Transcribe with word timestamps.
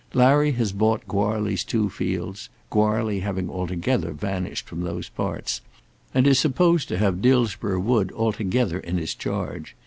Larry 0.15 0.53
has 0.53 0.71
bought 0.71 1.07
Goarly's 1.07 1.63
two 1.63 1.87
fields, 1.87 2.49
Goarly 2.71 3.19
having 3.19 3.51
altogether 3.51 4.13
vanished 4.13 4.67
from 4.67 4.81
those 4.81 5.09
parts, 5.09 5.61
and 6.11 6.25
is 6.25 6.39
supposed 6.39 6.87
to 6.87 6.97
have 6.97 7.21
Dillsborough 7.21 7.79
Wood 7.81 8.11
altogether 8.13 8.79
in 8.79 8.97
his 8.97 9.13
charge. 9.13 9.75